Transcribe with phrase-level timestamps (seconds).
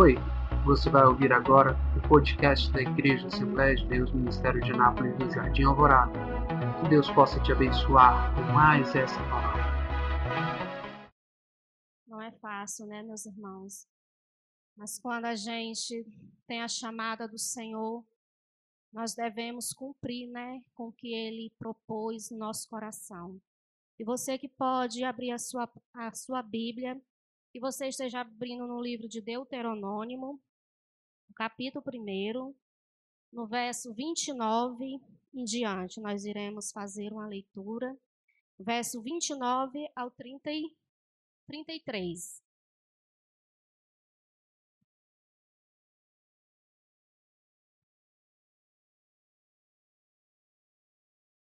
[0.00, 0.14] Oi,
[0.64, 5.30] você vai ouvir agora o podcast da Igreja Assembleia de Deus Ministério de Nápoles do
[5.30, 6.18] Jardim Alvorada.
[6.80, 9.62] Que Deus possa te abençoar com mais essa palavra.
[12.06, 13.86] Não é fácil, né, meus irmãos?
[14.74, 16.06] Mas quando a gente
[16.46, 18.02] tem a chamada do Senhor,
[18.90, 23.38] nós devemos cumprir, né, com o que Ele propôs no nosso coração.
[23.98, 26.98] E você que pode abrir a sua, a sua Bíblia,
[27.52, 32.54] que você esteja abrindo no livro de Deuteronômio, no capítulo 1,
[33.32, 35.00] no verso 29
[35.34, 37.96] em diante, nós iremos fazer uma leitura,
[38.58, 40.50] verso 29 ao 30,
[41.46, 42.42] 33.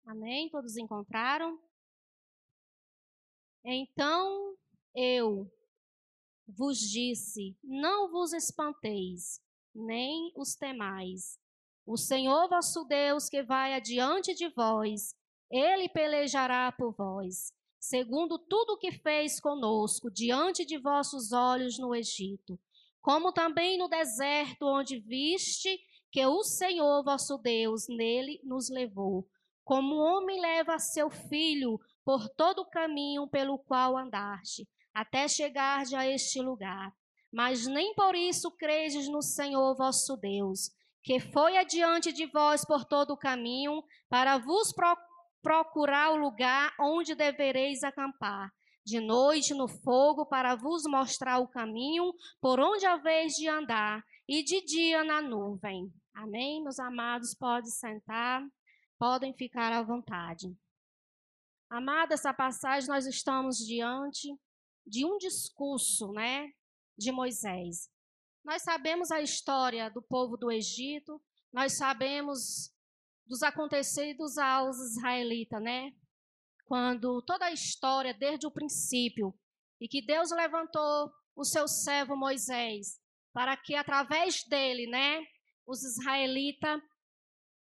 [0.05, 0.51] Amém?
[0.51, 1.59] Todos encontraram?
[3.65, 4.57] Então
[4.95, 5.51] eu
[6.57, 9.41] vos disse: Não vos espanteis,
[9.75, 11.39] nem os temais.
[11.87, 15.15] O Senhor vosso Deus, que vai adiante de vós,
[15.51, 21.95] ele pelejará por vós, segundo tudo o que fez conosco diante de vossos olhos no
[21.95, 22.59] Egito,
[23.01, 25.79] como também no deserto, onde viste
[26.11, 29.27] que o Senhor vosso Deus nele nos levou,
[29.65, 35.83] como um homem leva seu filho por todo o caminho pelo qual andaste até chegar
[35.95, 36.93] a este lugar.
[37.33, 40.71] Mas nem por isso credes no Senhor vosso Deus,
[41.03, 44.97] que foi adiante de vós por todo o caminho, para vos pro
[45.43, 48.53] procurar o lugar onde devereis acampar.
[48.85, 54.43] De noite no fogo, para vos mostrar o caminho por onde haveis de andar, e
[54.43, 55.93] de dia na nuvem.
[56.15, 57.35] Amém, meus amados?
[57.35, 58.43] Podem sentar,
[58.99, 60.55] podem ficar à vontade.
[61.69, 64.29] Amada, essa passagem nós estamos diante
[64.87, 66.53] de um discurso, né,
[66.99, 67.91] de Moisés.
[68.45, 71.21] Nós sabemos a história do povo do Egito,
[71.53, 72.73] nós sabemos
[73.27, 75.93] dos acontecidos aos israelitas, né?
[76.65, 79.35] Quando toda a história desde o princípio
[79.81, 83.01] e que Deus levantou o seu servo Moisés
[83.33, 85.25] para que através dele, né,
[85.67, 86.81] os israelitas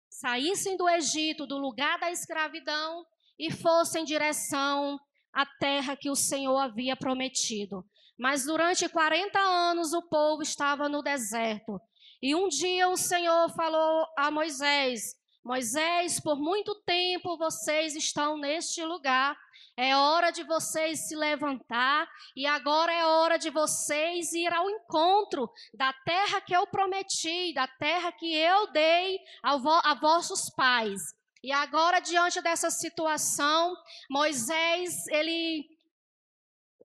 [0.10, 3.06] saíssem do Egito, do lugar da escravidão
[3.38, 5.00] e fossem em direção
[5.38, 7.86] a terra que o Senhor havia prometido.
[8.18, 11.80] Mas durante 40 anos o povo estava no deserto.
[12.20, 15.14] E um dia o Senhor falou a Moisés:
[15.46, 19.38] Moisés, por muito tempo vocês estão neste lugar.
[19.80, 25.48] É hora de vocês se levantar e agora é hora de vocês ir ao encontro
[25.72, 31.16] da terra que eu prometi, da terra que eu dei a vossos pais.
[31.48, 33.74] E agora, diante dessa situação,
[34.10, 35.66] Moisés, ele,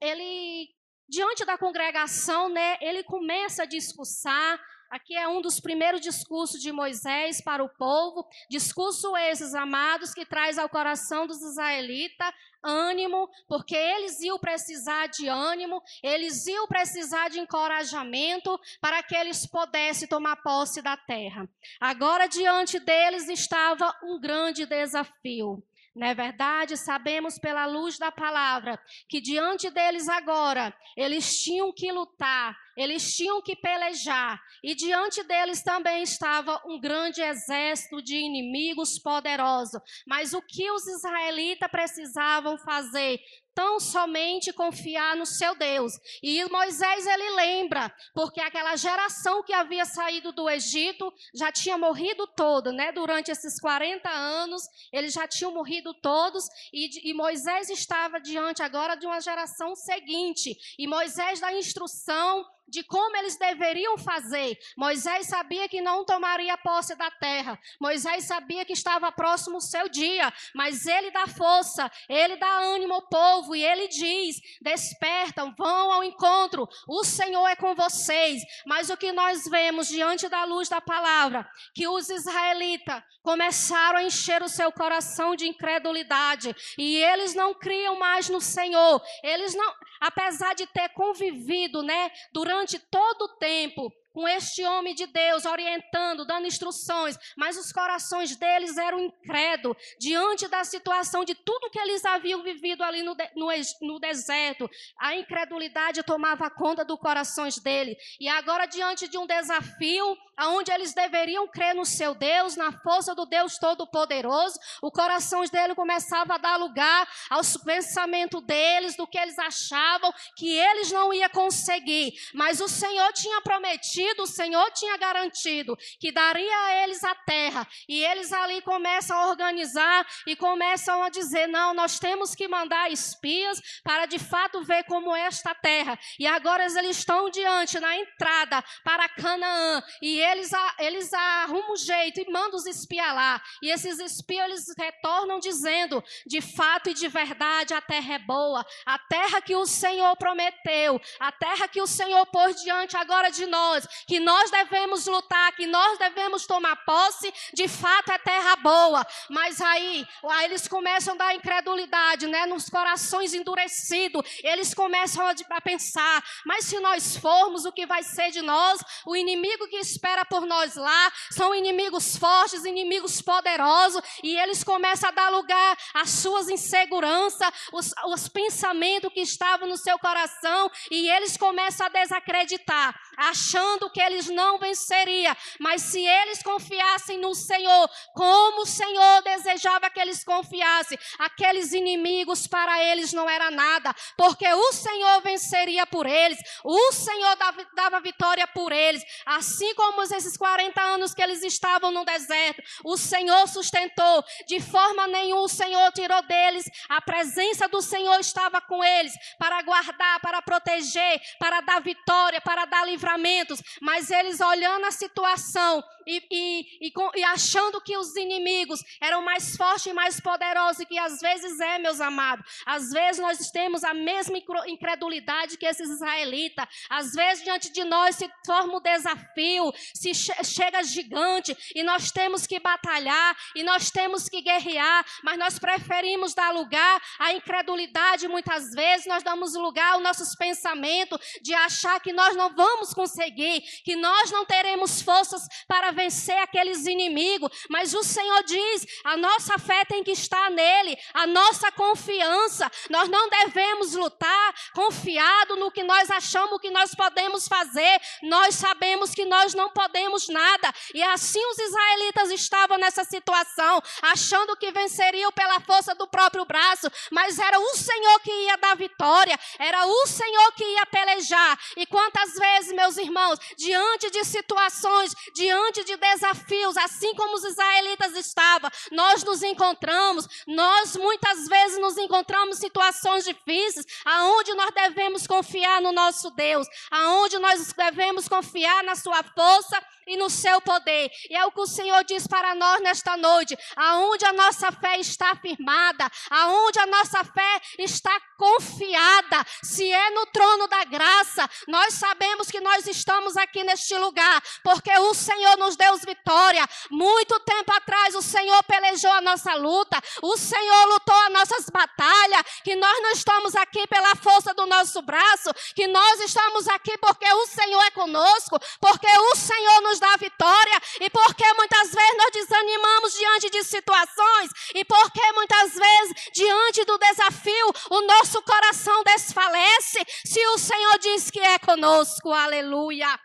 [0.01, 0.69] ele,
[1.09, 4.61] diante da congregação, né, ele começa a discursar.
[4.89, 10.25] Aqui é um dos primeiros discursos de Moisés para o povo, discurso esses amados que
[10.25, 17.29] traz ao coração dos israelitas ânimo, porque eles iam precisar de ânimo, eles iam precisar
[17.29, 21.49] de encorajamento para que eles pudessem tomar posse da terra.
[21.81, 25.63] Agora, diante deles estava um grande desafio.
[25.95, 26.77] Não é verdade?
[26.77, 33.43] Sabemos pela luz da palavra que diante deles agora, eles tinham que lutar, eles tinham
[33.43, 39.81] que pelejar, e diante deles também estava um grande exército de inimigos poderosos.
[40.07, 43.21] Mas o que os israelitas precisavam fazer?
[43.55, 45.93] tão somente confiar no seu Deus.
[46.23, 52.27] E Moisés ele lembra, porque aquela geração que havia saído do Egito já tinha morrido
[52.27, 52.93] todo, né?
[52.93, 54.63] Durante esses 40 anos,
[54.93, 60.57] eles já tinham morrido todos e, e Moisés estava diante agora de uma geração seguinte.
[60.79, 64.59] E Moisés dá instrução de como eles deveriam fazer.
[64.77, 67.59] Moisés sabia que não tomaria posse da terra.
[67.81, 72.95] Moisés sabia que estava próximo o seu dia, mas ele dá força, ele dá ânimo
[72.95, 76.69] ao povo e ele diz: "Despertam, vão ao encontro.
[76.89, 78.43] O Senhor é com vocês".
[78.67, 84.03] Mas o que nós vemos diante da luz da palavra, que os israelitas começaram a
[84.03, 89.01] encher o seu coração de incredulidade e eles não criam mais no Senhor.
[89.23, 95.07] Eles não, apesar de ter convivido, né, durante todo o tempo com este homem de
[95.07, 101.71] Deus, orientando, dando instruções, mas os corações deles eram incrédulos diante da situação de tudo
[101.71, 103.49] que eles haviam vivido ali no, no,
[103.83, 104.69] no deserto.
[104.99, 107.97] A incredulidade tomava conta dos corações deles.
[108.21, 113.15] E agora, diante de um desafio, onde eles deveriam crer no seu Deus, na força
[113.15, 119.19] do Deus Todo-Poderoso, o coração dele começava a dar lugar aos pensamentos deles, do que
[119.19, 122.13] eles achavam que eles não iam conseguir.
[122.35, 127.67] Mas o Senhor tinha prometido, o Senhor tinha garantido que daria a eles a terra.
[127.89, 132.91] E eles ali começam a organizar e começam a dizer: não, nós temos que mandar
[132.91, 135.99] espias para de fato ver como é esta terra.
[136.19, 139.83] E agora eles estão diante, na entrada para Canaã.
[140.01, 143.43] E eles, eles arrumam um jeito e mandam os espias lá.
[143.63, 148.65] E esses espias eles retornam dizendo: de fato e de verdade a terra é boa,
[148.85, 153.47] a terra que o Senhor prometeu, a terra que o Senhor pôs diante agora de
[153.47, 159.07] nós, que nós devemos lutar, que nós devemos tomar posse, de fato é terra boa.
[159.29, 162.47] Mas aí, aí eles começam a dar incredulidade, né?
[162.47, 168.31] Nos corações endurecidos, eles começam a, pensar: mas se nós formos, o que vai ser
[168.31, 168.81] de nós?
[169.07, 174.63] O inimigo que espera espera por nós lá, são inimigos fortes, inimigos poderosos, e eles
[174.63, 180.71] começam a dar lugar às suas inseguranças, os, os pensamentos que estavam no seu coração,
[180.91, 187.35] e eles começam a desacreditar, achando que eles não venceriam, mas se eles confiassem no
[187.35, 193.95] Senhor, como o Senhor desejava que eles confiassem, aqueles inimigos para eles não era nada,
[194.17, 200.03] porque o Senhor venceria por eles, o Senhor dava, dava vitória por eles, assim como
[200.03, 205.49] esses 40 anos que eles estavam no deserto, o Senhor sustentou, de forma nenhuma o
[205.49, 211.61] Senhor tirou deles, a presença do Senhor estava com eles para guardar, para proteger, para
[211.61, 217.81] dar vitória, para dar livramentos, mas eles olhando a situação e, e, e, e achando
[217.81, 222.45] que os inimigos eram mais fortes e mais poderosos, que às vezes é, meus amados,
[222.67, 228.17] às vezes nós temos a mesma incredulidade que esses israelitas, às vezes diante de nós
[228.17, 234.29] se forma um desafio, se chega gigante e nós temos que batalhar e nós temos
[234.29, 240.03] que guerrear, mas nós preferimos dar lugar à incredulidade muitas vezes, nós damos lugar aos
[240.03, 245.91] nossos pensamentos de achar que nós não vamos conseguir, que nós não teremos forças para
[245.91, 251.27] vencer aqueles inimigos, mas o Senhor diz: a nossa fé tem que estar nele, a
[251.27, 258.01] nossa confiança, nós não devemos lutar confiado no que nós achamos que nós podemos fazer,
[258.23, 260.73] nós sabemos que nós não podemos nada.
[260.95, 266.91] E assim os israelitas estavam nessa situação, achando que venceriam pela força do próprio braço,
[267.11, 271.59] mas era o Senhor que ia dar vitória, era o Senhor que ia pelejar.
[271.77, 278.17] E quantas vezes, meus irmãos, diante de situações, diante de desafios, assim como os israelitas
[278.17, 285.27] estavam, nós nos encontramos, nós muitas vezes nos encontramos em situações difíceis, aonde nós devemos
[285.27, 291.11] confiar no nosso Deus, aonde nós devemos confiar na sua força e no seu poder.
[291.29, 294.99] E é o que o Senhor diz para nós nesta noite: aonde a nossa fé
[294.99, 301.95] está firmada, aonde a nossa fé está confiada, se é no trono da graça, nós
[301.95, 306.69] sabemos que nós estamos aqui neste lugar, porque o Senhor nos deu vitória.
[306.91, 312.43] Muito tempo atrás o Senhor pelejou a nossa luta, o Senhor lutou as nossas batalhas,
[312.65, 317.31] que nós não estamos aqui pela força do nosso braço, que nós estamos aqui porque
[317.33, 322.31] o Senhor é conosco, porque o Senhor nos dá vitória e porque muitas vezes nós
[322.33, 330.05] desanimamos diante de situações e porque muitas vezes diante do desafio o nosso coração desfalece
[330.25, 332.31] se o Senhor diz que é conosco.
[332.33, 333.19] Aleluia.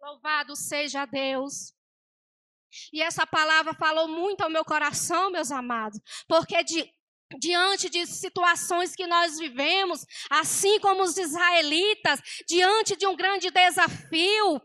[0.00, 1.74] Louvado seja Deus.
[2.92, 6.92] E essa palavra falou muito ao meu coração, meus amados, porque de,
[7.38, 14.60] diante de situações que nós vivemos, assim como os israelitas, diante de um grande desafio,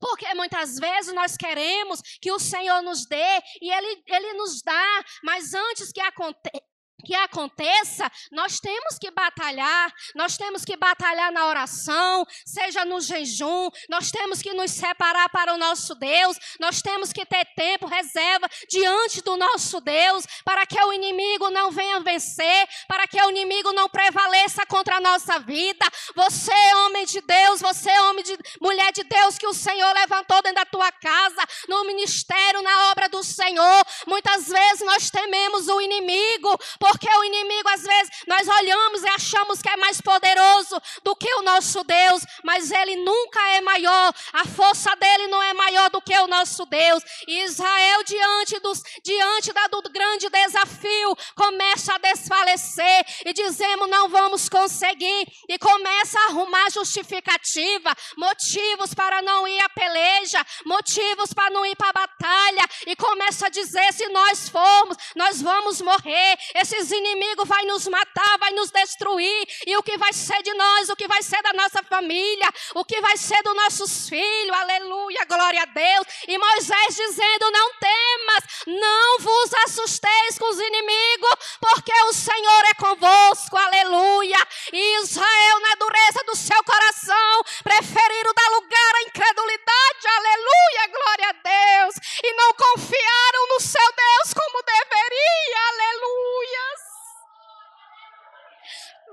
[0.00, 5.04] porque muitas vezes nós queremos que o Senhor nos dê e Ele, Ele nos dá,
[5.22, 6.69] mas antes que aconteça
[7.00, 13.68] que aconteça, nós temos que batalhar, nós temos que batalhar na oração, seja no jejum,
[13.88, 18.48] nós temos que nos separar para o nosso Deus, nós temos que ter tempo, reserva
[18.68, 23.72] diante do nosso Deus, para que o inimigo não venha vencer, para que o inimigo
[23.72, 25.86] não prevaleça contra a nossa vida.
[26.14, 26.52] Você,
[26.84, 30.64] homem de Deus, você, homem de mulher de Deus, que o Senhor levantou dentro da
[30.64, 36.89] tua casa, no ministério, na obra do Senhor, muitas vezes nós tememos o inimigo, porque
[36.90, 41.32] Porque o inimigo, às vezes, nós olhamos e achamos que é mais poderoso do que
[41.34, 44.12] o nosso Deus, mas ele nunca é maior.
[44.32, 47.00] A força dele não é maior do que o nosso Deus.
[47.28, 54.08] E Israel, diante, dos, diante da, do grande desafio, começa a desfalecer e dizemos: não
[54.08, 55.28] vamos conseguir.
[55.48, 61.76] E começa a arrumar justificativa, motivos para não ir à peleja, motivos para não ir
[61.76, 62.68] para a batalha.
[62.84, 66.36] E começa a dizer: se nós formos, nós vamos morrer.
[66.80, 69.46] Esses inimigos vão nos matar, vai nos destruir.
[69.66, 72.82] E o que vai ser de nós, o que vai ser da nossa família, o
[72.86, 74.56] que vai ser dos nossos filhos.
[74.56, 76.06] Aleluia, glória a Deus.
[76.26, 82.74] E Moisés dizendo: não temas, não vos assusteis com os inimigos, porque o Senhor é
[82.74, 83.58] convosco.
[83.58, 84.38] Aleluia.
[84.72, 90.06] E Israel, na dureza do seu coração, preferiram dar lugar à incredulidade.
[90.16, 91.94] Aleluia, glória a Deus.
[92.24, 95.60] E não confiaram no seu Deus como deveria.
[95.68, 96.69] Aleluias.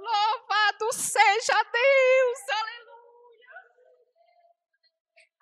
[0.08, 2.40] Louvado seja Deus.
[2.50, 3.54] Aleluia.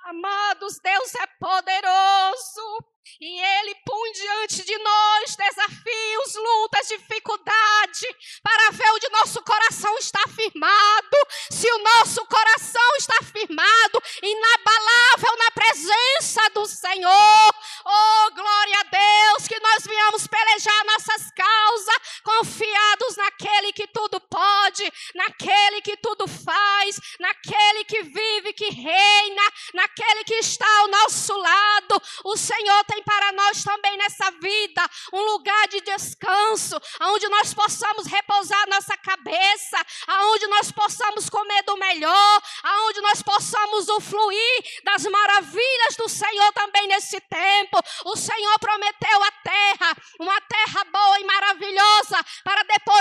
[0.06, 2.80] Amados, Deus é poderoso.
[3.22, 8.06] E Ele põe diante de nós desafios, lutas, dificuldade,
[8.44, 11.18] para ver onde nosso coração está firmado.
[11.50, 17.56] Se o nosso coração está firmado, inabalável na presença do Senhor.
[17.86, 24.92] Oh, glória a Deus, que nós viemos pelejar nossas causas, confiados naquele que tudo pode,
[25.14, 32.02] naquele que tudo faz, naquele que vive, que reina, naquele que está ao nosso lado.
[32.26, 38.08] O Senhor tem para nós também nessa vida um lugar de descanso, onde nós possamos
[38.08, 39.78] repousar nossa cabeça,
[40.08, 46.88] aonde nós possamos comer do melhor, aonde nós possamos usufruir das maravilhas do Senhor também
[46.88, 47.80] nesse tempo.
[48.06, 52.95] O Senhor prometeu a terra, uma terra boa e maravilhosa para depois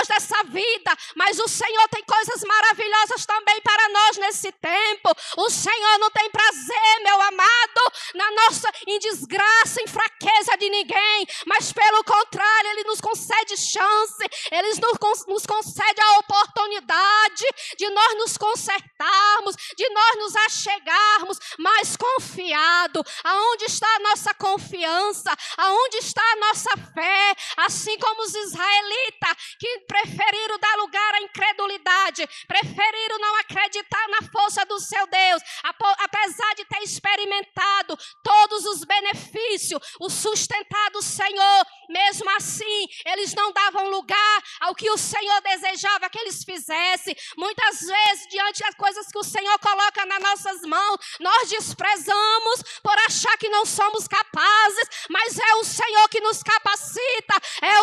[1.15, 5.09] mas o Senhor tem coisas maravilhosas também para nós nesse tempo.
[5.37, 7.81] O Senhor não tem prazer, meu amado,
[8.13, 14.23] na nossa em desgraça, em fraqueza de ninguém, mas pelo contrário, Ele nos concede chance,
[14.51, 17.45] Ele nos, nos concede a oportunidade
[17.77, 23.03] de nós nos consertarmos, de nós nos achegarmos mais confiado.
[23.23, 25.35] Aonde está a nossa confiança?
[25.57, 27.35] Aonde está a nossa fé?
[27.57, 34.65] Assim como os israelitas que preferiram dar lugar à incredulidade, preferiram não acreditar na força
[34.65, 42.87] do seu Deus, apesar de ter experimentado todos os benefícios, o sustentado Senhor, mesmo assim,
[43.05, 47.15] eles não davam lugar ao que o Senhor desejava que eles fizessem.
[47.37, 52.97] Muitas vezes, diante das coisas que o Senhor coloca nas nossas mãos, nós desprezamos por
[52.99, 57.74] achar que não somos capazes, mas é o Senhor que nos capacita, é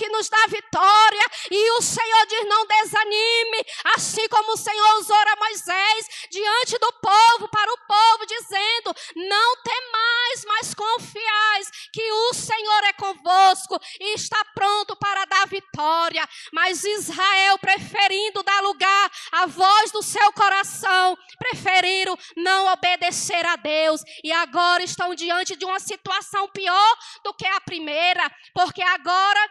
[0.00, 3.66] que nos dá vitória, e o Senhor diz: não desanime,
[3.96, 9.56] assim como o Senhor usou a Moisés diante do povo, para o povo, dizendo: não
[9.62, 11.50] temais, mas confiar
[11.92, 16.26] que o Senhor é convosco e está pronto para dar vitória.
[16.52, 24.02] Mas Israel, preferindo dar lugar à voz do seu coração, preferiram não obedecer a Deus
[24.22, 29.50] e agora estão diante de uma situação pior do que a primeira, porque agora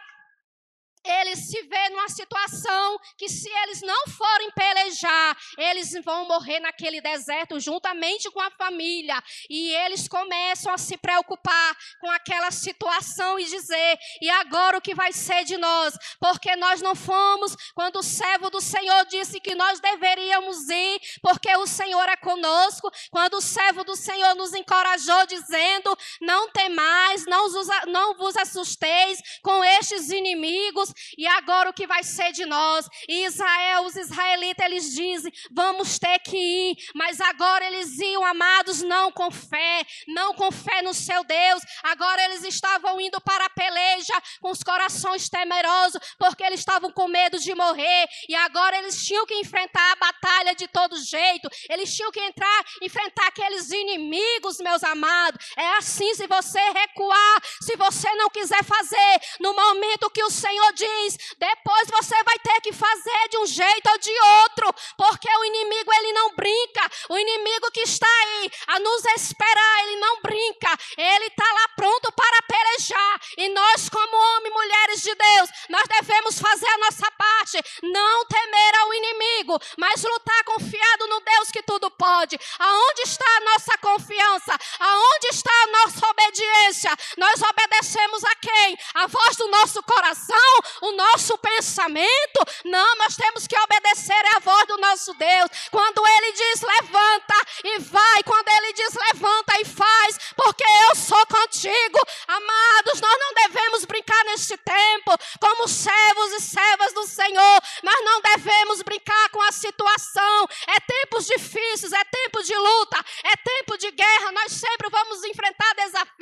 [1.04, 7.00] eles se vê numa situação que se eles não forem pelejar, eles vão morrer naquele
[7.00, 9.22] deserto juntamente com a família.
[9.48, 14.94] E eles começam a se preocupar com aquela situação e dizer: "E agora o que
[14.94, 15.94] vai ser de nós?
[16.18, 21.54] Porque nós não fomos quando o servo do Senhor disse que nós deveríamos ir, porque
[21.56, 22.90] o Senhor é conosco.
[23.10, 27.19] Quando o servo do Senhor nos encorajou dizendo: "Não temais,
[27.54, 32.86] não, não vos assusteis com estes inimigos, e agora o que vai ser de nós?
[33.08, 38.82] E Israel, os israelitas, eles dizem: vamos ter que ir, mas agora eles iam, amados,
[38.82, 41.62] não com fé, não com fé no seu Deus.
[41.82, 47.08] Agora eles estavam indo para a peleja com os corações temerosos, porque eles estavam com
[47.08, 51.94] medo de morrer, e agora eles tinham que enfrentar a batalha de todo jeito, eles
[51.94, 55.44] tinham que entrar, enfrentar aqueles inimigos, meus amados.
[55.56, 60.72] É assim, se você recuar, se você não quiser fazer, no momento que o Senhor
[60.72, 65.44] diz, depois você vai ter que fazer de um jeito ou de outro, porque o
[65.44, 66.90] inimigo ele não brinca.
[67.08, 70.78] O inimigo que está aí a nos esperar, ele não brinca.
[70.96, 73.20] Ele está lá pronto para pelejar.
[73.36, 78.26] E nós, como homens e mulheres de Deus, nós devemos fazer a nossa parte, não
[78.26, 82.38] temer ao inimigo, mas lutar confiado no Deus que tudo pode.
[82.58, 84.58] Aonde está a nossa confiança?
[84.78, 86.90] Aonde está a nossa obediência?
[87.18, 88.78] Nós obedecemos a quem?
[88.94, 92.40] A voz do nosso coração, o nosso pensamento.
[92.64, 95.50] Não, nós temos que obedecer à voz do nosso Deus.
[95.70, 97.34] Quando Ele diz levanta
[97.64, 101.98] e vai, quando Ele diz levanta e faz, porque eu sou contigo.
[102.28, 107.60] Amados, nós não devemos brincar neste tempo como servos e servas do Senhor.
[107.82, 110.48] Nós não devemos brincar com a situação.
[110.68, 114.32] É tempos difíceis, é tempo de luta, é tempo de guerra.
[114.32, 116.19] Nós sempre vamos enfrentar desafios,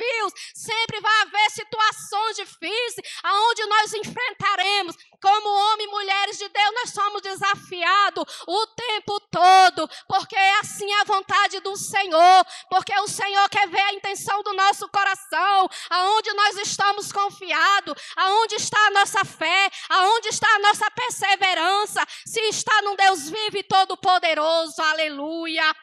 [0.53, 4.95] sempre vai haver situações difíceis aonde nós enfrentaremos.
[5.21, 10.91] Como homens e mulheres de Deus, nós somos desafiados o tempo todo, porque é assim
[10.93, 16.31] a vontade do Senhor, porque o Senhor quer ver a intenção do nosso coração, aonde
[16.33, 22.81] nós estamos confiados, aonde está a nossa fé, aonde está a nossa perseverança, se está
[22.83, 25.75] num Deus vivo e todo-poderoso, aleluia.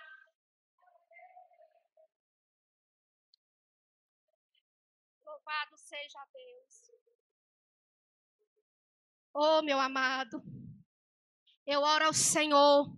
[5.47, 6.91] Louvado seja Deus.
[9.33, 10.43] Oh, meu amado,
[11.65, 12.91] eu oro ao Senhor,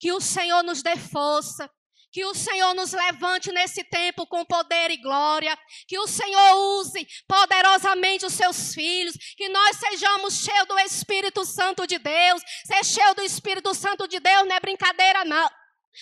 [0.00, 1.70] que o Senhor nos dê força,
[2.10, 5.56] que o Senhor nos levante nesse tempo com poder e glória.
[5.86, 9.16] Que o Senhor use poderosamente os seus filhos.
[9.36, 12.42] Que nós sejamos cheios do Espírito Santo de Deus.
[12.64, 15.50] Ser cheio do Espírito Santo de Deus não é brincadeira, não.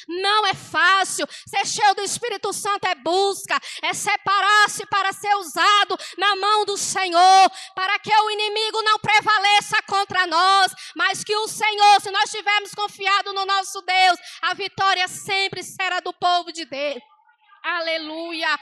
[0.08, 1.26] Não é fácil.
[1.46, 6.76] Ser cheio do Espírito Santo é busca, é separar-se para ser usado na mão do
[6.76, 12.30] Senhor, para que o inimigo não prevaleça contra nós, mas que o Senhor, se nós
[12.30, 17.02] tivermos confiado no nosso Deus, a vitória sempre será do povo de Deus.
[17.62, 18.58] Aleluia.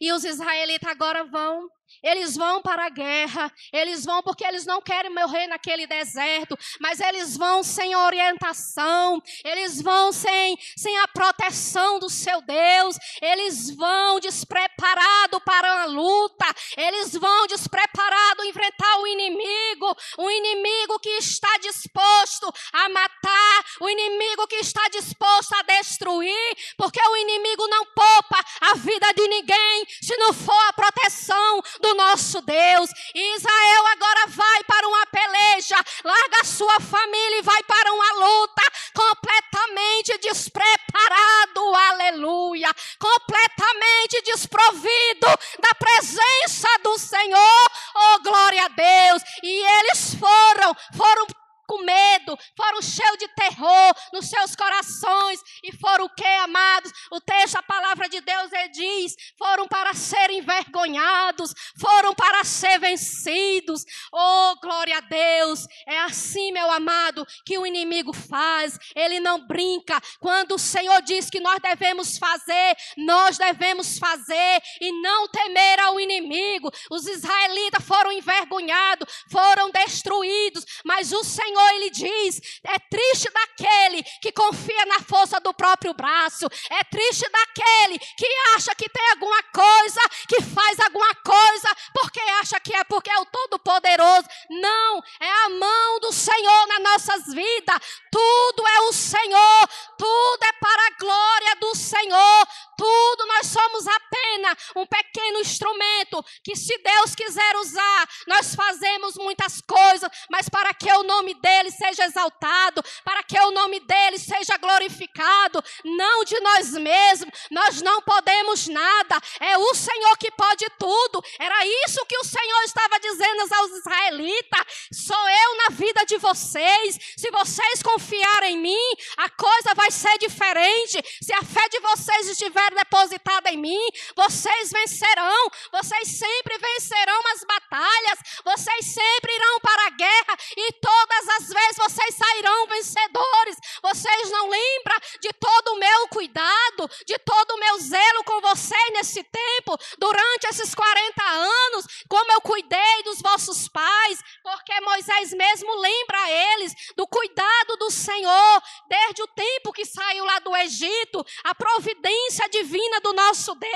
[0.00, 1.68] E os israelitas agora vão
[2.02, 7.00] eles vão para a guerra, eles vão porque eles não querem morrer naquele deserto, mas
[7.00, 14.20] eles vão sem orientação, eles vão sem, sem a proteção do seu Deus, eles vão
[14.20, 22.52] despreparados para a luta, eles vão despreparados enfrentar o inimigo, o inimigo que está disposto
[22.72, 28.74] a matar, o inimigo que está disposto a destruir, porque o inimigo não poupa a
[28.74, 32.90] vida de ninguém se não for a proteção do nosso Deus.
[33.14, 38.62] Israel agora vai para uma peleja, larga sua família e vai para uma luta
[38.94, 45.26] completamente despreparado, aleluia, completamente desprovido
[45.60, 49.22] da presença do Senhor, oh glória a Deus.
[49.42, 51.26] E eles foram, foram
[51.70, 56.90] com medo, foram cheios de terror nos seus corações e foram o que, amados?
[57.12, 62.80] O texto, a palavra de Deus, ele diz: foram para ser envergonhados, foram para ser
[62.80, 63.84] vencidos.
[64.12, 65.64] Oh, glória a Deus!
[65.86, 70.00] É assim, meu amado, que o inimigo faz, ele não brinca.
[70.18, 76.00] Quando o Senhor diz que nós devemos fazer, nós devemos fazer e não temer ao
[76.00, 76.68] inimigo.
[76.90, 84.32] Os israelitas foram envergonhados, foram destruídos, mas o Senhor Ele diz: é triste daquele que
[84.32, 90.00] confia na força do próprio braço, é triste daquele que acha que tem alguma coisa,
[90.28, 94.28] que faz alguma coisa, porque acha que é porque é o Todo-Poderoso.
[94.50, 97.78] Não, é a mão do Senhor nas nossas vidas.
[98.10, 99.68] Tudo é o Senhor,
[99.98, 106.56] tudo é para a glória do Senhor, tudo nós somos apenas um pequeno instrumento que,
[106.56, 112.04] se Deus quiser usar, nós fazemos muitas coisas, mas para que o nome dele seja
[112.04, 118.66] exaltado, para que o nome dele seja glorificado, não de nós mesmos, nós não podemos
[118.66, 121.22] nada, é o Senhor que pode tudo.
[121.38, 124.60] Era isso que o Senhor estava dizendo aos israelitas:
[124.92, 130.18] sou eu na vida de vocês, se vocês confiarem em mim, a coisa vai ser
[130.18, 131.00] diferente.
[131.22, 133.80] Se a fé de vocês estiver depositada em mim,
[134.16, 141.28] vocês vencerão, vocês sempre vencerão as batalhas, vocês sempre irão para a guerra e todas
[141.28, 143.56] as vezes vocês sairão vencedores.
[143.82, 148.90] Vocês não lembram de todo o meu cuidado, de todo o meu zelo com vocês
[148.92, 155.74] nesse tempo, durante esses 40 anos, como eu cuidei dos vossos pais, porque Moisés mesmo
[155.76, 161.24] lembra a eles do cuidado do Senhor, desde o tempo que saiu lá do Egito,
[161.44, 163.70] a providência divina do nosso Deus.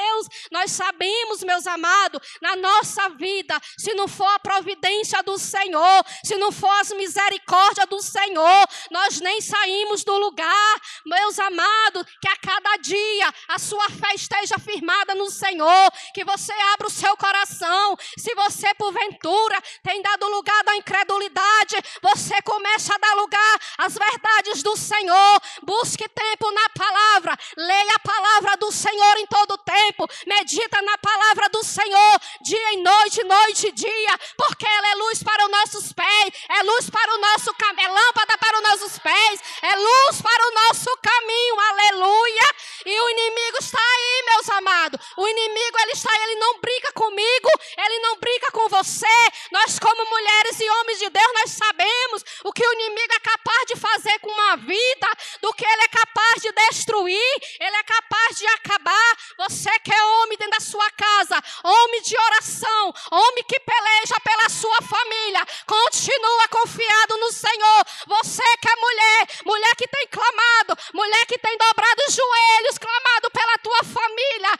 [0.50, 6.36] Nós sabemos, meus amados, na nossa vida, se não for a providência do Senhor, se
[6.36, 10.80] não for as misericórdias, misericórdia do Senhor, nós nem saímos do lugar.
[11.06, 16.52] Meus amados, que a cada dia a sua fé esteja firmada no Senhor, que você
[16.72, 17.96] abra o seu coração.
[18.18, 24.62] Se você, porventura, tem dado lugar da incredulidade, você começa a dar lugar às verdades
[24.62, 25.40] do Senhor.
[25.62, 31.48] Busque tempo na palavra, leia a palavra do Senhor em todo tempo, medita na palavra
[31.50, 35.92] do Senhor, dia e noite, noite e dia, porque ela é luz para os nossos
[35.92, 40.22] pés, é luz para o nosso caminho, é lâmpada para os nossos pés, é luz
[40.22, 42.54] para o nosso caminho, aleluia.
[42.86, 45.00] E o inimigo está aí, meus amados.
[45.16, 49.06] O inimigo, ele está aí, ele não brinca comigo, ele não brinca com você.
[49.50, 53.66] Nós, como mulheres e homens de Deus, nós sabemos o que o inimigo é capaz
[53.66, 55.08] de fazer com uma vida,
[55.40, 59.16] do que ele é capaz de destruir, ele é capaz de acabar.
[59.38, 64.48] Você que é homem dentro da sua casa, homem de oração, homem que peleja pela
[64.48, 67.84] sua família, continua confiado no Senhor.
[68.06, 73.30] Você que é mulher, mulher que tem clamado, mulher que tem dobrado os joelhos, clamado
[73.30, 74.50] pela tua família.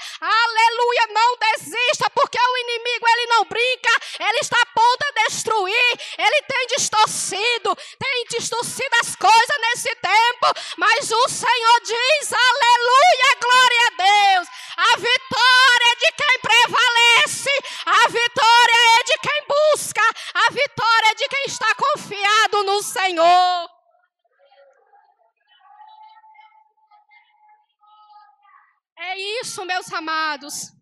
[29.94, 30.72] Amados.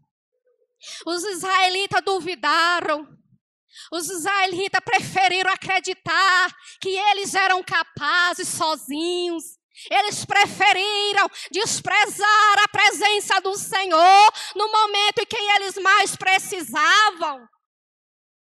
[1.07, 3.07] Os israelitas duvidaram.
[3.91, 9.45] Os israelitas preferiram acreditar que eles eram capazes sozinhos.
[9.91, 17.49] Eles preferiram desprezar a presença do Senhor no momento em que eles mais precisavam.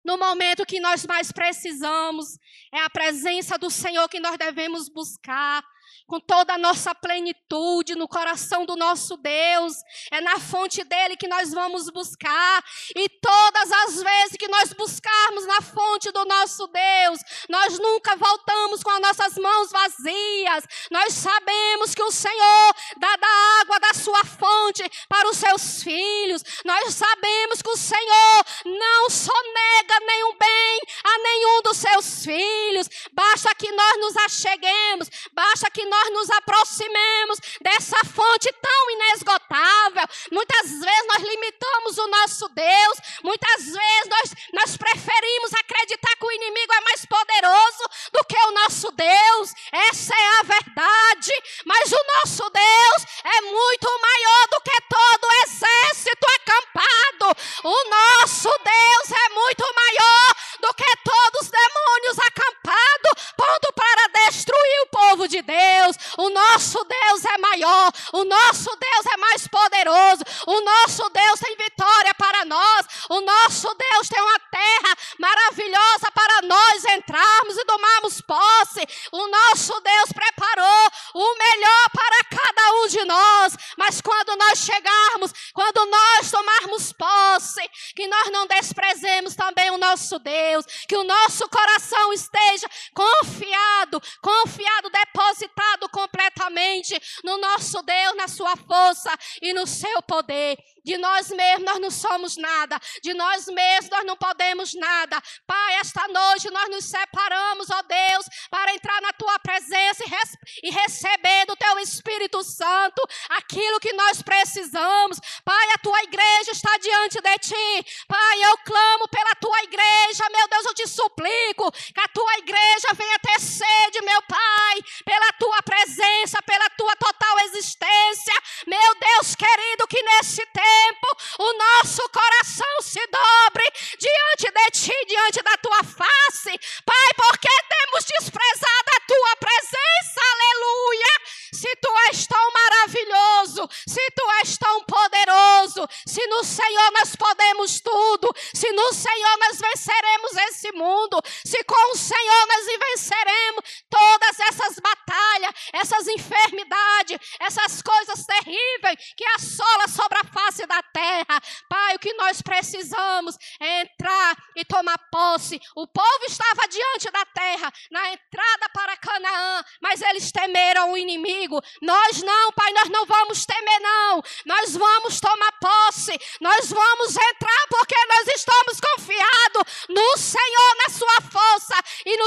[0.05, 2.37] No momento que nós mais precisamos,
[2.73, 5.65] é a presença do Senhor que nós devemos buscar
[6.07, 9.75] com toda a nossa plenitude no coração do nosso Deus.
[10.11, 12.63] É na fonte dele que nós vamos buscar.
[12.95, 18.83] E todas as vezes que nós buscarmos na fonte do nosso Deus, nós nunca voltamos
[18.83, 20.65] com as nossas mãos vazias.
[20.91, 26.43] Nós sabemos que o Senhor dá da água da sua fonte para os seus filhos.
[26.65, 32.89] Nós sabemos que o Senhor não sonega nenhum bem a nenhum dos seus filhos.
[33.13, 40.07] Basta que nós nos acheguemos, basta que nós nos aproximemos dessa fonte tão inesgotável.
[40.31, 46.33] Muitas vezes nós limitamos o nosso Deus, muitas vezes nós, nós preferimos acreditar que o
[46.33, 49.51] inimigo é mais poderoso do que o nosso Deus.
[49.73, 51.33] Essa é a verdade.
[51.65, 57.37] Mas o nosso Deus é muito maior do que todo o exército acampado.
[57.65, 64.81] O nosso Deus é muito maior do que todos os demônios acampados, ponto para destruir
[64.83, 65.84] o povo de Deus.
[66.19, 71.57] O nosso Deus é maior, o nosso Deus é mais poderoso, o nosso Deus tem
[71.57, 78.21] vitória para nós, o nosso Deus tem uma terra maravilhosa para nós entrarmos e tomarmos
[78.21, 78.87] posse.
[79.13, 85.33] O nosso Deus preparou o melhor para cada um de nós, mas quando nós chegarmos,
[85.53, 87.63] quando nós tomarmos posse,
[87.95, 94.91] que nós não desprezemos também o nosso Deus, que o nosso coração esteja confiado, confiado,
[94.91, 99.11] depositado completamente no nosso Deus, na sua força
[99.43, 100.57] e no seu poder.
[100.85, 105.21] De nós mesmos nós não somos nada, de nós mesmos nós não podemos nada.
[105.47, 110.71] Pai, esta noite nós nos separamos, ó Deus, para entrar na tua presença e, e
[110.71, 115.19] receber do teu Espírito Santo aquilo que nós precisamos.
[115.43, 118.05] Pai, a tua igreja está diante de ti.
[118.07, 122.89] Pai, eu clamo pela tua igreja, meu Deus, eu te suplico que a tua igreja
[122.95, 124.54] venha ter sede, meu Pai,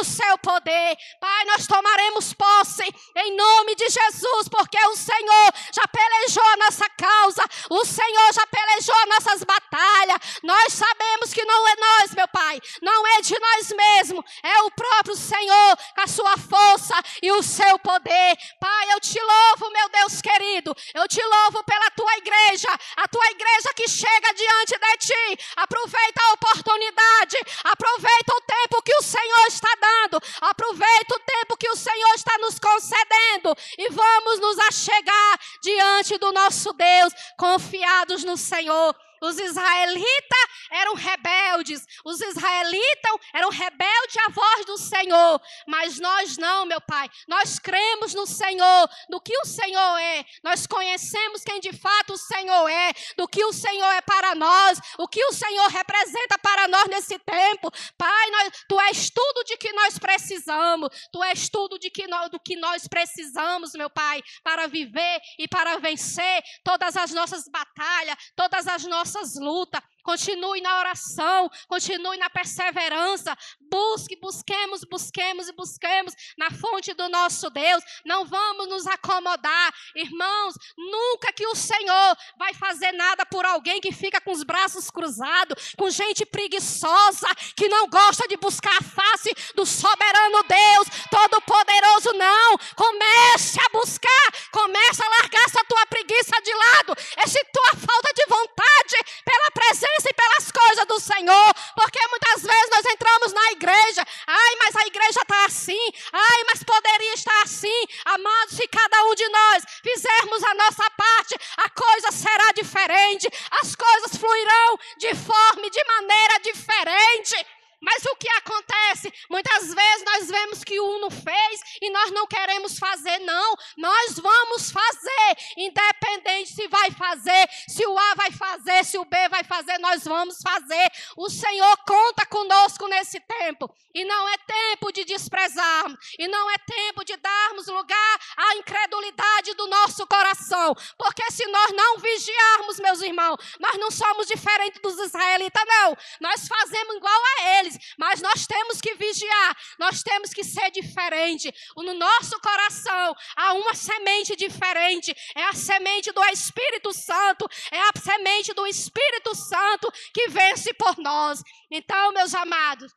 [0.08, 0.98] seu poder.
[1.20, 2.84] Pai, nós tomaremos posse
[3.15, 8.48] em nome de Jesus, porque o Senhor já pelejou a nossa causa, o Senhor já
[8.48, 10.20] pelejou nossas batalhas.
[10.43, 14.72] Nós sabemos que não é nós, meu Pai, não é de nós mesmos, é o
[14.72, 18.38] próprio Senhor com a sua força e o seu poder.
[18.60, 23.26] Pai, eu te louvo, meu Deus querido, eu te louvo pela tua igreja, a tua
[23.32, 25.46] igreja que chega diante de ti.
[25.58, 29.97] Aproveita a oportunidade, aproveita o tempo que o Senhor está dando,
[30.42, 36.32] aproveita o tempo que o Senhor está nos concedendo e vamos nos achegar diante do
[36.32, 38.96] nosso Deus, confiados no Senhor.
[39.21, 46.65] Os israelitas eram rebeldes, os israelitas eram rebeldes à voz do Senhor, mas nós não,
[46.65, 47.10] meu Pai.
[47.27, 50.25] Nós cremos no Senhor, do que o Senhor é.
[50.43, 54.80] Nós conhecemos quem de fato o Senhor é, do que o Senhor é para nós,
[54.97, 57.71] o que o Senhor representa para nós nesse tempo.
[57.97, 60.89] Pai, nós, tu és tudo de que nós precisamos.
[61.12, 65.47] Tu és tudo de que nós, do que nós precisamos, meu Pai, para viver e
[65.47, 72.15] para vencer todas as nossas batalhas, todas as nossas nossas lutas, continue na oração, continue
[72.15, 77.84] na perseverança, busque, busquemos, busquemos e busquemos na fonte do nosso Deus.
[78.06, 80.56] Não vamos nos acomodar, irmãos.
[80.78, 85.76] Nunca que o Senhor vai fazer nada por alguém que fica com os braços cruzados,
[85.78, 92.13] com gente preguiçosa, que não gosta de buscar a face do soberano Deus, todo-poderoso.
[92.13, 98.13] Não, comece a buscar, comece a largar essa tua preguiça de lado, essa tua falta
[98.15, 103.52] de vontade pela presença e pelas coisas do Senhor, porque muitas vezes nós entramos na
[103.52, 109.04] igreja, ai, mas a igreja está assim, ai, mas poderia estar assim, amados, se cada
[109.06, 113.30] um de nós fizermos a nossa parte, a coisa será diferente,
[113.62, 117.57] as coisas fluirão de forma e de maneira diferente.
[117.82, 119.13] Mas o que acontece?
[119.30, 123.56] Muitas vezes nós vemos que o não fez e nós não queremos fazer, não.
[123.78, 129.30] Nós vamos fazer, independente se vai fazer, se o A vai fazer, se o B
[129.30, 130.92] vai fazer, nós vamos fazer.
[131.16, 133.70] O Senhor conta conosco nesse tempo.
[133.94, 139.54] E não é tempo de desprezarmos, e não é tempo de darmos lugar à incredulidade
[139.56, 140.76] do nosso coração.
[140.98, 145.98] Porque se nós não vigiarmos, meus irmãos, nós não somos diferentes dos israelitas, não.
[146.22, 150.71] Nós fazemos igual a eles deles, mas nós temos que vigiar, nós temos que ser
[150.71, 151.53] diferente.
[151.75, 157.91] No nosso coração há uma semente diferente, é a semente do Espírito Santo, é a
[157.99, 161.41] semente do Espírito Santo que vence por nós.
[161.69, 162.91] Então, meus amados,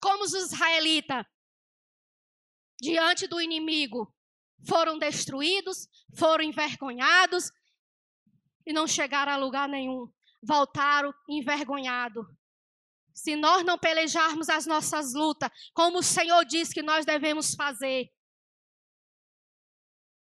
[0.00, 1.24] como os israelitas,
[2.80, 4.12] diante do inimigo,
[4.66, 7.50] foram destruídos, foram envergonhados
[8.66, 10.08] e não chegaram a lugar nenhum.
[10.42, 12.24] Voltaram envergonhados.
[13.18, 18.08] Se nós não pelejarmos as nossas lutas, como o Senhor diz que nós devemos fazer,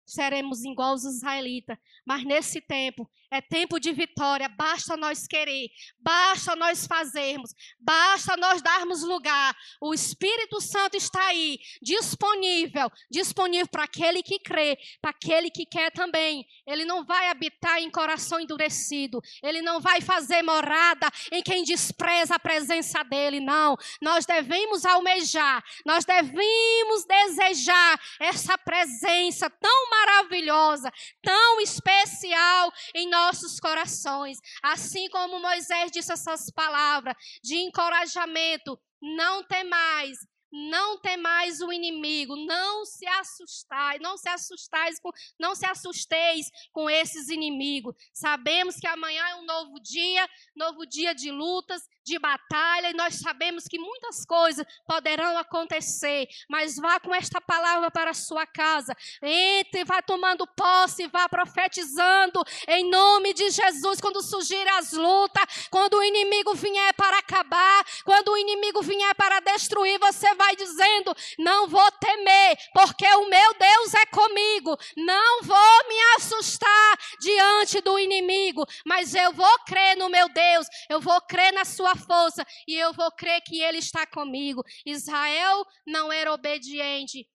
[0.06, 1.78] seremos igual os israelitas.
[2.06, 8.62] Mas nesse tempo, é tempo de vitória, basta nós querer, basta nós fazermos, basta nós
[8.62, 9.56] darmos lugar.
[9.80, 15.92] O Espírito Santo está aí, disponível, disponível para aquele que crê, para aquele que quer
[15.92, 16.46] também.
[16.68, 22.36] Ele não vai habitar em coração endurecido, ele não vai fazer morada em quem despreza
[22.36, 23.78] a presença dele, não.
[24.02, 34.40] Nós devemos almejar, nós devemos desejar essa presença tão maravilhosa, tão especial em nossos corações.
[34.64, 40.18] Assim como Moisés disse essas palavras de encorajamento, não temais,
[40.52, 46.90] não temais o inimigo, não se assustais, não se assustais com, não se assusteis com
[46.90, 47.96] esses inimigos.
[48.14, 53.16] Sabemos que amanhã é um novo dia, novo dia de lutas, de batalha, e nós
[53.16, 58.96] sabemos que muitas coisas poderão acontecer, mas vá com esta palavra para a sua casa,
[59.22, 65.96] entre, vá tomando posse, vá profetizando, em nome de Jesus, quando surgirem as lutas, quando
[65.96, 71.68] o inimigo vier para acabar, quando o inimigo vier para destruir, você vai dizendo: Não
[71.68, 78.66] vou temer, porque o meu Deus é comigo, não vou me assustar diante do inimigo,
[78.86, 82.94] mas eu vou crer no meu Deus, eu vou crer na sua força e eu
[82.94, 84.64] vou crer que Ele está comigo.
[84.86, 87.28] Israel não era obediente,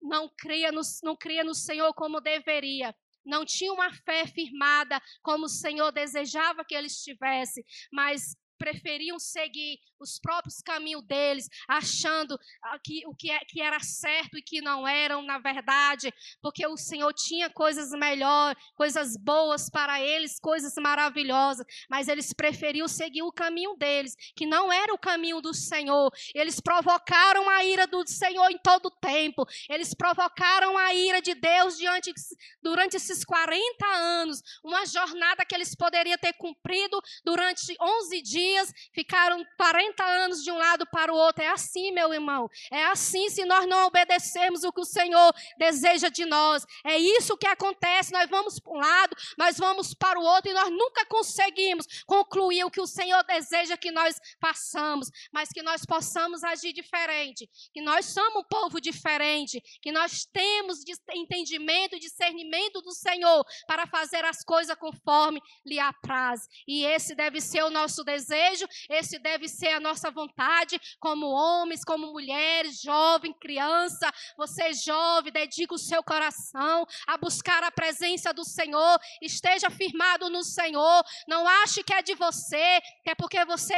[0.00, 2.94] não cria no, não cria no Senhor como deveria.
[3.24, 9.78] Não tinha uma fé firmada como o Senhor desejava que ele estivesse, mas preferiam seguir
[9.98, 14.60] os próprios caminhos deles, achando ah, que o que, é, que era certo e que
[14.60, 20.74] não eram, na verdade, porque o Senhor tinha coisas melhores, coisas boas para eles, coisas
[20.76, 26.12] maravilhosas, mas eles preferiam seguir o caminho deles, que não era o caminho do Senhor.
[26.34, 31.34] Eles provocaram a ira do Senhor em todo o tempo, eles provocaram a ira de
[31.34, 32.12] Deus diante,
[32.62, 38.45] durante esses 40 anos, uma jornada que eles poderiam ter cumprido durante 11 dias,
[38.92, 41.42] ficaram 40 anos de um lado para o outro.
[41.42, 42.48] É assim, meu irmão.
[42.70, 46.64] É assim se nós não obedecermos o que o Senhor deseja de nós.
[46.84, 48.12] É isso que acontece.
[48.12, 52.64] Nós vamos para um lado, nós vamos para o outro e nós nunca conseguimos concluir
[52.64, 57.80] o que o Senhor deseja que nós façamos, mas que nós possamos agir diferente, que
[57.80, 60.82] nós somos um povo diferente, que nós temos
[61.14, 66.48] entendimento e discernimento do Senhor para fazer as coisas conforme lhe apraz.
[66.66, 68.35] E esse deve ser o nosso desejo,
[68.88, 74.10] esse deve ser a nossa vontade, como homens, como mulheres, jovem, criança.
[74.36, 80.42] Você jovem, dedica o seu coração a buscar a presença do Senhor, esteja firmado no
[80.42, 81.04] Senhor.
[81.26, 83.74] Não ache que é de você, que é porque você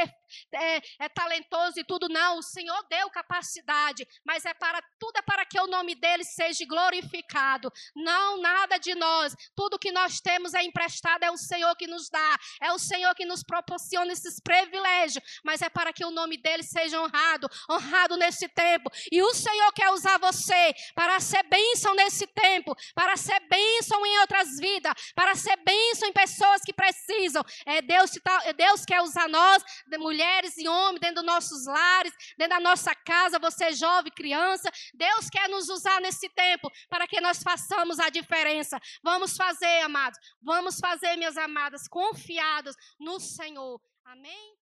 [0.53, 2.39] é, é, talentoso e tudo, não.
[2.39, 6.65] O Senhor deu capacidade, mas é para tudo é para que o nome dele seja
[6.65, 7.71] glorificado.
[7.95, 9.33] Não nada de nós.
[9.55, 13.13] Tudo que nós temos é emprestado, é o Senhor que nos dá, é o Senhor
[13.15, 18.17] que nos proporciona esses privilégios, mas é para que o nome dele seja honrado, honrado
[18.17, 18.89] nesse tempo.
[19.11, 24.19] E o Senhor quer usar você para ser bênção nesse tempo, para ser bênção em
[24.19, 27.43] outras vidas, para ser bênção em pessoas que precisam.
[27.65, 28.11] É Deus,
[28.45, 29.63] é Deus quer usar nós,
[29.97, 34.69] mulheres mulheres e homens dentro dos nossos lares, dentro da nossa casa, você jovem, criança.
[34.93, 38.77] Deus quer nos usar nesse tempo para que nós façamos a diferença.
[39.01, 40.19] Vamos fazer, amados.
[40.41, 43.81] Vamos fazer, minhas amadas, confiadas no Senhor.
[44.03, 44.57] Amém?